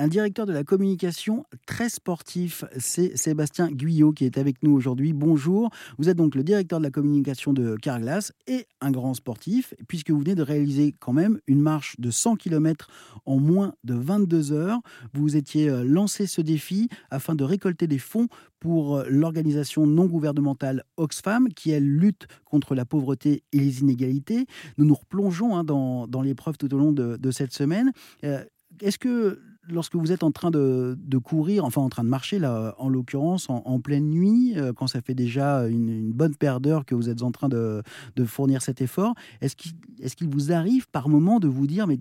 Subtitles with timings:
[0.00, 2.64] un directeur de la communication très sportif.
[2.78, 5.12] C'est Sébastien Guyot qui est avec nous aujourd'hui.
[5.12, 5.68] Bonjour.
[5.98, 10.10] Vous êtes donc le directeur de la communication de Carglass et un grand sportif, puisque
[10.10, 12.88] vous venez de réaliser quand même une marche de 100 km
[13.26, 14.80] en moins de 22 heures.
[15.12, 18.28] Vous étiez euh, lancé ce défi afin de récolter des fonds
[18.58, 24.46] pour euh, l'organisation non gouvernementale Oxfam, qui elle lutte contre la pauvreté et les inégalités.
[24.78, 27.92] Nous nous replongeons hein, dans, l'épreuve tout au long de, cette semaine.
[28.24, 28.42] Euh,
[28.80, 29.40] est-ce que
[29.70, 33.48] lorsque vous êtes en train de, courir, enfin en train de marcher, là, en l'occurrence,
[33.48, 37.22] en, pleine nuit, euh, quand ça fait déjà une, bonne paire d'heures que vous êtes
[37.22, 37.82] en train de,
[38.26, 41.98] fournir cet effort, est-ce qu'il vous arrive par moment de vous dire, mais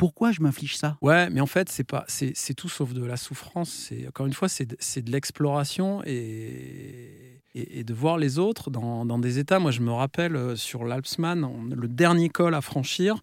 [0.00, 0.96] pourquoi je m'inflige ça?
[1.02, 3.68] Ouais, mais en fait, c'est pas, c'est, tout sauf de la souffrance.
[3.68, 9.18] C'est encore une fois, c'est, de l'exploration et, et, de voir les autres dans, dans,
[9.18, 9.58] des états.
[9.58, 13.20] Moi, je me rappelle euh, sur l'Alpsman, le dernier col à franchir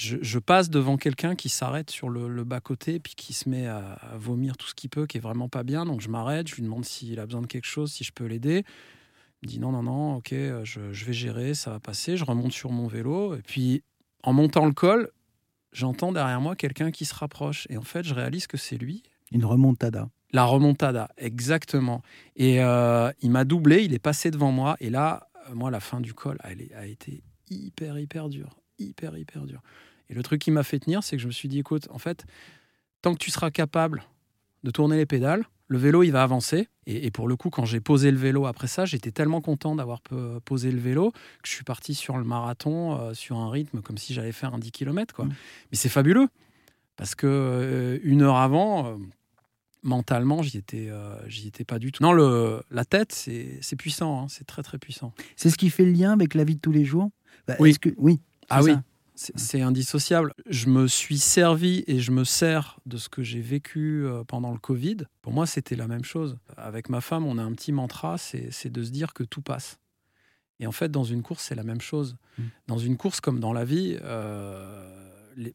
[0.00, 4.56] je, passe devant quelqu'un qui s'arrête sur le, bas-côté, puis qui se met à, vomir
[4.56, 5.84] tout ce qu'il peut, qui est vraiment pas bien.
[5.84, 8.24] Donc je m'arrête, je lui demande s'il a besoin de quelque chose, si je peux
[8.24, 8.64] l'aider.
[9.42, 12.16] Il me dit non, non, non, ok, je, vais gérer, ça va passer.
[12.16, 13.82] Je remonte sur mon vélo, et puis
[14.22, 15.10] en montant le col,
[15.72, 17.66] j'entends derrière moi quelqu'un qui se rapproche.
[17.70, 19.02] Et en fait, je réalise que c'est lui.
[19.32, 20.08] Une remontada.
[20.32, 22.02] La remontada, exactement.
[22.36, 24.76] Et euh, il m'a doublé, il est passé devant moi.
[24.80, 28.60] Et là, moi, la fin du col, elle a été hyper, hyper dure.
[28.80, 29.62] Hyper, hyper dure.
[30.08, 31.98] Et le truc qui m'a fait tenir, c'est que je me suis dit, écoute, en
[31.98, 32.24] fait,
[33.02, 34.02] tant que tu seras capable
[34.64, 36.68] de tourner les pédales, le vélo, il va avancer.
[36.86, 40.00] Et, pour le coup, quand j'ai posé le vélo après ça, j'étais tellement content d'avoir
[40.44, 43.96] posé le vélo que je suis parti sur le marathon euh, sur un rythme comme
[43.96, 45.14] si j'allais faire un 10 km.
[45.14, 45.26] Quoi.
[45.26, 45.34] Mmh.
[45.70, 46.26] Mais c'est fabuleux.
[46.96, 48.96] Parce que euh, une heure avant, euh,
[49.84, 50.90] mentalement, j'y étais,
[51.28, 52.02] j'y étais pas du tout.
[52.02, 54.22] Non, le, la tête, c'est puissant.
[54.22, 55.12] Hein, c'est très, très puissant.
[55.36, 57.10] C'est ce qui fait le lien avec la vie de tous les jours?
[57.46, 57.78] Bah, Oui.
[57.78, 58.20] Que, oui.
[58.50, 58.74] Ah oui.
[59.14, 60.32] C'est indissociable.
[60.46, 64.50] Je me suis servi et je me sers de ce que j'ai vécu euh, pendant
[64.50, 64.96] le Covid.
[65.20, 66.38] Pour moi, c'était la même chose.
[66.56, 69.78] Avec ma femme, on a un petit mantra, c'est de se dire que tout passe.
[70.58, 72.16] Et en fait, dans une course, c'est la même chose.
[72.38, 72.42] Mmh.
[72.66, 75.54] Dans une course comme dans la vie, euh, les,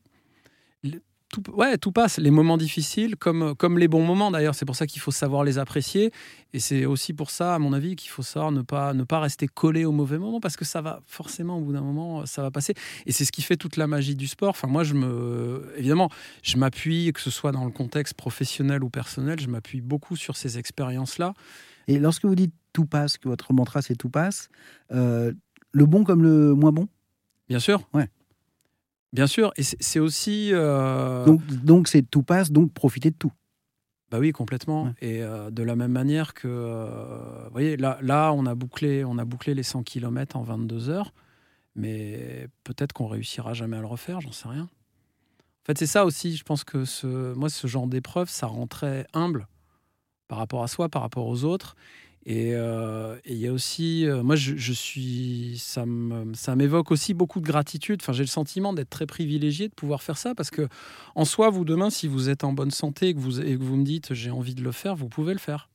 [1.41, 2.17] tout, ouais, tout passe.
[2.17, 4.55] Les moments difficiles, comme, comme les bons moments d'ailleurs.
[4.55, 6.11] C'est pour ça qu'il faut savoir les apprécier.
[6.53, 9.19] Et c'est aussi pour ça, à mon avis, qu'il faut savoir ne pas, ne pas
[9.19, 12.41] rester collé au mauvais moment parce que ça va forcément, au bout d'un moment, ça
[12.41, 12.73] va passer.
[13.05, 14.49] Et c'est ce qui fait toute la magie du sport.
[14.49, 16.09] Enfin, moi, je me, évidemment,
[16.43, 20.37] je m'appuie, que ce soit dans le contexte professionnel ou personnel, je m'appuie beaucoup sur
[20.37, 21.33] ces expériences-là.
[21.87, 24.49] Et lorsque vous dites tout passe, que votre mantra c'est tout passe,
[24.91, 25.33] euh,
[25.71, 26.87] le bon comme le moins bon?
[27.47, 27.87] Bien sûr.
[27.93, 28.09] Ouais.
[29.15, 30.49] Bien sûr, et c'est aussi.
[30.51, 31.25] Euh,
[31.63, 33.31] donc, c'est tout passe, donc profiter de tout.
[34.11, 34.93] Bah oui, complètement.
[34.99, 39.05] Et euh, de la même manière que, euh, vous voyez, là, là, on a bouclé,
[39.05, 41.13] on a bouclé les 100 km en 22 heures,
[41.75, 44.63] mais peut-être qu'on réussira jamais à le refaire, j'en sais rien.
[44.63, 46.35] En fait, c'est ça aussi.
[46.35, 49.47] Je pense que ce, moi, ce genre d'épreuve, ça rend très humble
[50.27, 51.77] par rapport à soi, par rapport aux autres.
[52.27, 55.85] Euh, et il y a aussi, euh, moi, je, suis, ça
[56.55, 57.99] m'évoque aussi beaucoup de gratitude.
[58.01, 60.67] Enfin, j'ai le sentiment d'être très privilégié de pouvoir faire ça parce que,
[61.13, 63.63] en soi, vous demain, si vous êtes en bonne santé et que vous, et que
[63.63, 65.69] vous me dites j'ai envie de le faire, vous pouvez le faire.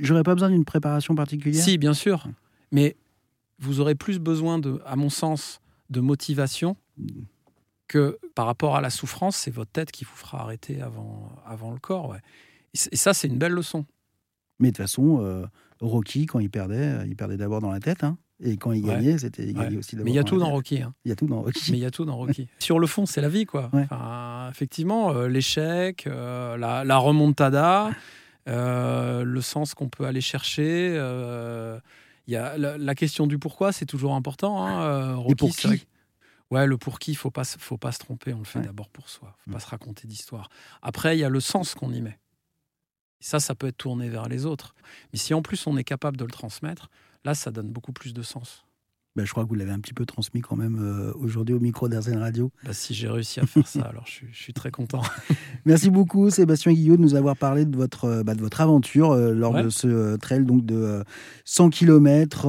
[0.00, 1.62] J'aurais pas besoin d'une préparation particulière?
[1.62, 2.26] Si, bien sûr,
[2.70, 2.96] mais
[3.58, 5.60] vous aurez plus besoin de, à mon sens,
[5.90, 6.76] de motivation
[7.88, 9.36] que par rapport à la souffrance.
[9.36, 12.16] C'est votre tête qui vous fera arrêter avant, avant le corps.
[12.74, 13.84] et ça, c'est une belle leçon.
[14.58, 15.46] Mais de toute façon, euh,
[15.80, 18.04] Rocky, quand il perdait, euh, il perdait d'abord dans la tête.
[18.04, 18.18] Hein.
[18.42, 20.82] Et quand il gagnait, c'était il gagnait aussi Mais il y a tout dans Rocky.
[20.82, 20.94] Hein.
[21.04, 21.72] Il y a tout dans Rocky.
[21.72, 22.48] Mais il y a tout dans Rocky.
[22.58, 23.70] Sur le fond, c'est la vie, quoi.
[24.50, 27.90] effectivement, euh, l'échec, la, la, remontada,
[28.46, 30.88] le sens qu'on peut aller chercher.
[32.26, 34.66] Il y a la, question du pourquoi, c'est toujours important.
[34.66, 35.14] Hein.
[35.14, 35.86] Rocky, Et pour qui
[36.50, 38.32] Ouais, le pour qui, il faut pas, faut pas se tromper.
[38.34, 39.36] On le fait d'abord pour soi.
[39.44, 39.54] faut mm.
[39.54, 40.50] pas se raconter d'histoire.
[40.82, 42.18] Après, il y a le sens qu'on y met.
[43.24, 44.74] Ça, ça peut être tourné vers les autres.
[45.10, 46.90] Mais si en plus on est capable de le transmettre,
[47.24, 48.66] là, ça donne beaucoup plus de sens.
[49.16, 51.58] Ben, je crois que vous l'avez un petit peu transmis quand même euh, aujourd'hui au
[51.58, 52.52] micro d'Arzen Radio.
[52.66, 55.00] Bah, si j'ai réussi à faire ça, alors je, suis très content.
[55.64, 59.12] Merci beaucoup Sébastien Guillot de nous avoir parlé de votre, euh, bah, de votre aventure
[59.12, 61.02] euh, lors de ce trail donc de
[61.46, 62.48] 100 km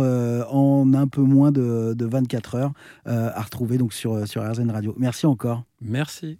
[0.49, 2.73] en un peu moins de, de 24 heures
[3.05, 4.93] à retrouver donc sur, sur Radio.
[4.97, 5.63] Merci encore.
[5.79, 6.37] Merci.